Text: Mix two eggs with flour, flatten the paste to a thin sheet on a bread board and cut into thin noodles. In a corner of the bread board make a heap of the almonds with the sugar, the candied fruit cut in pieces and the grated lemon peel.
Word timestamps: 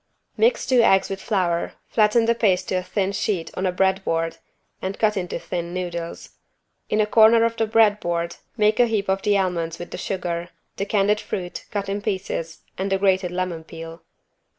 Mix 0.35 0.65
two 0.65 0.81
eggs 0.81 1.11
with 1.11 1.21
flour, 1.21 1.73
flatten 1.87 2.25
the 2.25 2.33
paste 2.33 2.69
to 2.69 2.75
a 2.77 2.81
thin 2.81 3.11
sheet 3.11 3.51
on 3.55 3.67
a 3.67 3.71
bread 3.71 4.03
board 4.03 4.37
and 4.81 4.97
cut 4.97 5.15
into 5.15 5.37
thin 5.37 5.75
noodles. 5.75 6.31
In 6.89 6.99
a 6.99 7.05
corner 7.05 7.43
of 7.45 7.55
the 7.55 7.67
bread 7.67 7.99
board 7.99 8.37
make 8.57 8.79
a 8.79 8.87
heap 8.87 9.09
of 9.09 9.21
the 9.21 9.37
almonds 9.37 9.77
with 9.77 9.91
the 9.91 9.99
sugar, 9.99 10.49
the 10.77 10.87
candied 10.87 11.19
fruit 11.21 11.65
cut 11.69 11.87
in 11.87 12.01
pieces 12.01 12.61
and 12.79 12.91
the 12.91 12.97
grated 12.97 13.29
lemon 13.29 13.63
peel. 13.63 14.01